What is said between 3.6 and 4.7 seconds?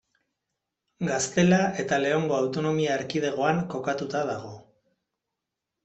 kokatuta dago.